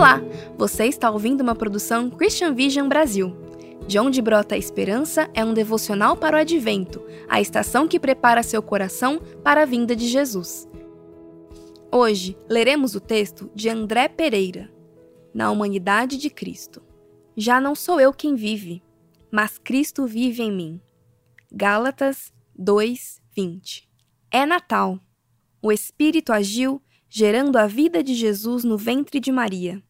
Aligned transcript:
Olá, 0.00 0.18
você 0.56 0.86
está 0.86 1.10
ouvindo 1.10 1.42
uma 1.42 1.54
produção 1.54 2.08
Christian 2.08 2.54
Vision 2.54 2.88
Brasil. 2.88 3.36
De 3.86 3.98
onde 3.98 4.22
brota 4.22 4.54
a 4.54 4.58
esperança 4.58 5.28
é 5.34 5.44
um 5.44 5.52
devocional 5.52 6.16
para 6.16 6.38
o 6.38 6.40
advento, 6.40 7.04
a 7.28 7.38
estação 7.38 7.86
que 7.86 8.00
prepara 8.00 8.42
seu 8.42 8.62
coração 8.62 9.20
para 9.44 9.60
a 9.60 9.66
vinda 9.66 9.94
de 9.94 10.08
Jesus. 10.08 10.66
Hoje 11.92 12.34
leremos 12.48 12.94
o 12.94 13.00
texto 13.00 13.50
de 13.54 13.68
André 13.68 14.08
Pereira, 14.08 14.72
Na 15.34 15.50
Humanidade 15.50 16.16
de 16.16 16.30
Cristo. 16.30 16.80
Já 17.36 17.60
não 17.60 17.74
sou 17.74 18.00
eu 18.00 18.10
quem 18.10 18.34
vive, 18.34 18.82
mas 19.30 19.58
Cristo 19.58 20.06
vive 20.06 20.42
em 20.42 20.50
mim. 20.50 20.80
Gálatas 21.52 22.32
2, 22.58 23.20
20. 23.36 23.86
É 24.30 24.46
Natal. 24.46 24.98
O 25.60 25.70
Espírito 25.70 26.32
agiu, 26.32 26.80
gerando 27.06 27.58
a 27.58 27.66
vida 27.66 28.02
de 28.02 28.14
Jesus 28.14 28.64
no 28.64 28.78
ventre 28.78 29.20
de 29.20 29.30
Maria. 29.30 29.82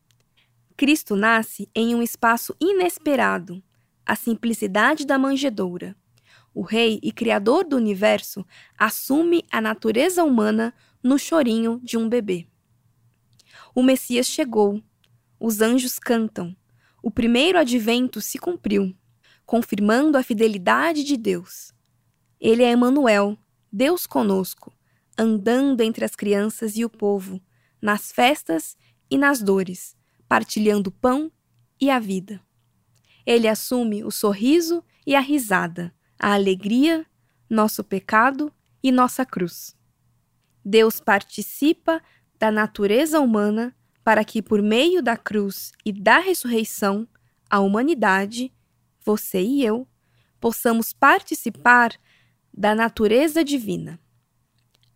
Cristo 0.81 1.15
nasce 1.15 1.69
em 1.75 1.95
um 1.95 2.03
espaço 2.03 2.57
inesperado, 2.59 3.63
a 4.07 4.17
simplicidade 4.17 5.05
da 5.05 5.19
manjedoura. 5.19 5.95
O 6.55 6.63
Rei 6.63 6.99
e 7.03 7.13
Criador 7.13 7.65
do 7.65 7.77
universo 7.77 8.47
assume 8.79 9.45
a 9.53 9.61
natureza 9.61 10.25
humana 10.25 10.73
no 11.03 11.19
chorinho 11.19 11.79
de 11.85 11.99
um 11.99 12.09
bebê. 12.09 12.47
O 13.75 13.83
Messias 13.83 14.27
chegou. 14.27 14.83
Os 15.39 15.61
anjos 15.61 15.99
cantam. 15.99 16.57
O 17.03 17.11
primeiro 17.11 17.59
advento 17.59 18.19
se 18.23 18.39
cumpriu, 18.39 18.97
confirmando 19.45 20.17
a 20.17 20.23
fidelidade 20.23 21.05
de 21.05 21.19
Deus. 21.19 21.75
Ele 22.41 22.63
é 22.63 22.71
Emanuel, 22.71 23.37
Deus 23.71 24.07
conosco, 24.07 24.73
andando 25.19 25.83
entre 25.83 26.07
as 26.07 26.17
crianças 26.17 26.75
e 26.79 26.87
o 26.87 26.89
povo, 26.89 27.39
nas 27.83 28.11
festas 28.11 28.79
e 29.11 29.19
nas 29.19 29.43
dores, 29.43 30.00
partilhando 30.31 30.93
pão 30.93 31.29
e 31.81 31.91
a 31.91 31.99
vida. 31.99 32.41
Ele 33.27 33.49
assume 33.49 34.05
o 34.05 34.13
sorriso 34.13 34.85
e 35.05 35.17
a 35.17 35.19
risada, 35.19 35.93
a 36.17 36.35
alegria, 36.35 37.05
nosso 37.49 37.83
pecado 37.83 38.55
e 38.81 38.93
nossa 38.93 39.27
cruz. 39.27 39.77
Deus 40.65 41.01
participa 41.01 42.01
da 42.39 42.49
natureza 42.49 43.19
humana 43.19 43.75
para 44.05 44.25
que, 44.25 44.41
por 44.41 44.63
meio 44.63 45.03
da 45.03 45.17
cruz 45.17 45.73
e 45.85 45.93
da 45.93 46.21
ressurreição, 46.21 47.09
a 47.51 47.59
humanidade, 47.59 48.55
você 49.05 49.43
e 49.43 49.65
eu, 49.65 49.85
possamos 50.39 50.93
participar 50.93 51.91
da 52.55 52.73
natureza 52.73 53.43
divina. 53.43 53.99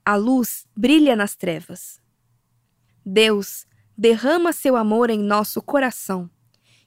A 0.05 0.15
luz 0.15 0.65
brilha 0.77 1.17
nas 1.17 1.35
trevas. 1.35 2.01
Deus 3.05 3.67
derrama 3.97 4.53
seu 4.53 4.77
amor 4.77 5.11
em 5.11 5.19
nosso 5.19 5.63
coração 5.63 6.31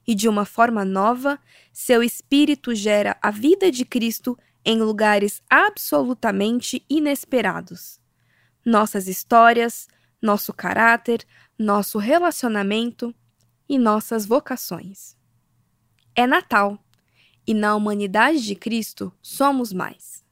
e, 0.07 0.15
de 0.15 0.29
uma 0.29 0.45
forma 0.45 0.85
nova, 0.85 1.39
seu 1.73 2.01
Espírito 2.01 2.73
gera 2.73 3.17
a 3.21 3.29
vida 3.29 3.71
de 3.71 3.83
Cristo 3.83 4.37
em 4.63 4.79
lugares 4.79 5.41
absolutamente 5.49 6.85
inesperados. 6.89 7.99
Nossas 8.65 9.07
histórias, 9.07 9.87
nosso 10.21 10.53
caráter, 10.53 11.25
nosso 11.57 11.97
relacionamento 11.97 13.13
e 13.67 13.77
nossas 13.77 14.25
vocações. 14.25 15.15
É 16.15 16.25
Natal 16.25 16.77
e 17.45 17.53
na 17.53 17.75
humanidade 17.75 18.41
de 18.41 18.55
Cristo 18.55 19.13
somos 19.21 19.71
mais. 19.71 20.23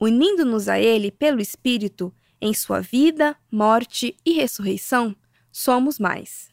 Unindo-nos 0.00 0.68
a 0.68 0.80
Ele 0.80 1.10
pelo 1.10 1.40
Espírito, 1.40 2.14
em 2.40 2.52
sua 2.52 2.80
vida, 2.80 3.36
morte 3.50 4.16
e 4.24 4.32
ressurreição, 4.32 5.14
somos 5.52 5.98
mais. 5.98 6.50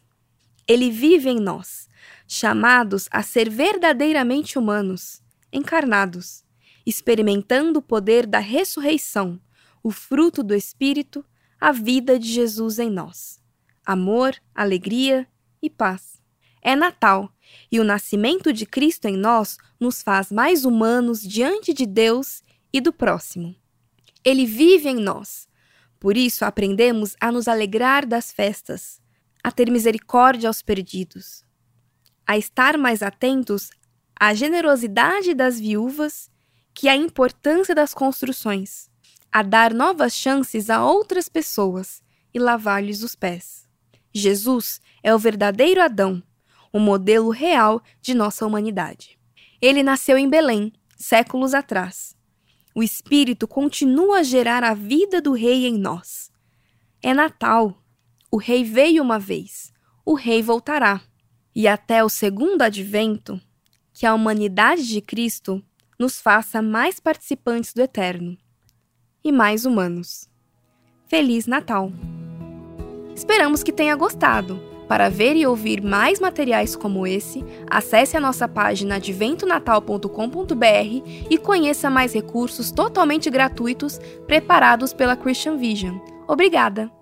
Ele 0.68 0.90
vive 0.90 1.30
em 1.30 1.40
nós, 1.40 1.88
chamados 2.28 3.08
a 3.10 3.22
ser 3.22 3.50
verdadeiramente 3.50 4.58
humanos, 4.58 5.20
encarnados, 5.52 6.44
experimentando 6.86 7.80
o 7.80 7.82
poder 7.82 8.26
da 8.26 8.38
ressurreição, 8.38 9.40
o 9.82 9.90
fruto 9.90 10.42
do 10.42 10.54
Espírito, 10.54 11.24
a 11.60 11.72
vida 11.72 12.18
de 12.18 12.28
Jesus 12.28 12.78
em 12.78 12.90
nós. 12.90 13.40
Amor, 13.84 14.36
alegria 14.54 15.26
e 15.60 15.68
paz. 15.68 16.20
É 16.62 16.76
Natal 16.76 17.32
e 17.72 17.80
o 17.80 17.84
nascimento 17.84 18.52
de 18.52 18.66
Cristo 18.66 19.06
em 19.06 19.16
nós 19.16 19.56
nos 19.78 20.02
faz 20.02 20.30
mais 20.30 20.64
humanos 20.64 21.22
diante 21.22 21.72
de 21.72 21.86
Deus 21.86 22.42
e 22.72 22.80
do 22.80 22.92
próximo. 22.92 23.56
Ele 24.24 24.44
vive 24.44 24.88
em 24.88 24.96
nós. 24.96 25.48
Por 26.00 26.16
isso 26.16 26.44
aprendemos 26.44 27.14
a 27.20 27.30
nos 27.30 27.46
alegrar 27.46 28.04
das 28.04 28.32
festas, 28.32 29.00
a 29.44 29.52
ter 29.52 29.70
misericórdia 29.70 30.48
aos 30.48 30.62
perdidos, 30.62 31.44
a 32.26 32.36
estar 32.36 32.76
mais 32.76 33.02
atentos 33.02 33.70
à 34.18 34.34
generosidade 34.34 35.34
das 35.34 35.60
viúvas 35.60 36.28
que 36.74 36.88
à 36.88 36.96
importância 36.96 37.74
das 37.74 37.94
construções, 37.94 38.90
a 39.30 39.42
dar 39.42 39.72
novas 39.72 40.14
chances 40.14 40.70
a 40.70 40.84
outras 40.84 41.28
pessoas 41.28 42.02
e 42.34 42.38
lavar-lhes 42.40 43.02
os 43.02 43.14
pés. 43.14 43.68
Jesus 44.12 44.80
é 45.02 45.14
o 45.14 45.18
verdadeiro 45.18 45.80
Adão 45.80 46.22
o 46.72 46.78
modelo 46.78 47.30
real 47.30 47.82
de 48.00 48.14
nossa 48.14 48.46
humanidade. 48.46 49.18
Ele 49.60 49.82
nasceu 49.82 50.16
em 50.16 50.28
Belém, 50.28 50.72
séculos 50.96 51.54
atrás. 51.54 52.16
O 52.74 52.82
Espírito 52.82 53.48
continua 53.48 54.18
a 54.18 54.22
gerar 54.22 54.62
a 54.62 54.74
vida 54.74 55.20
do 55.20 55.32
Rei 55.32 55.66
em 55.66 55.78
nós. 55.78 56.30
É 57.02 57.12
Natal. 57.12 57.82
O 58.30 58.36
Rei 58.36 58.62
veio 58.62 59.02
uma 59.02 59.18
vez, 59.18 59.72
o 60.04 60.14
Rei 60.14 60.40
voltará. 60.40 61.00
E 61.54 61.66
até 61.66 62.04
o 62.04 62.08
segundo 62.08 62.62
advento, 62.62 63.40
que 63.92 64.06
a 64.06 64.14
humanidade 64.14 64.86
de 64.86 65.00
Cristo 65.00 65.62
nos 65.98 66.20
faça 66.20 66.62
mais 66.62 67.00
participantes 67.00 67.74
do 67.74 67.82
eterno 67.82 68.38
e 69.22 69.32
mais 69.32 69.64
humanos. 69.64 70.28
Feliz 71.08 71.46
Natal! 71.46 71.92
Esperamos 73.14 73.62
que 73.64 73.72
tenha 73.72 73.96
gostado. 73.96 74.69
Para 74.90 75.08
ver 75.08 75.36
e 75.36 75.46
ouvir 75.46 75.80
mais 75.80 76.18
materiais 76.18 76.74
como 76.74 77.06
esse, 77.06 77.44
acesse 77.70 78.16
a 78.16 78.20
nossa 78.20 78.48
página 78.48 78.96
adventonatal.com.br 78.96 81.08
e 81.30 81.38
conheça 81.38 81.88
mais 81.88 82.12
recursos 82.12 82.72
totalmente 82.72 83.30
gratuitos 83.30 84.00
preparados 84.26 84.92
pela 84.92 85.14
Christian 85.14 85.58
Vision. 85.58 85.96
Obrigada! 86.26 86.99